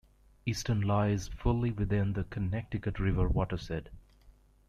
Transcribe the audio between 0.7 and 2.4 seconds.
lies fully within the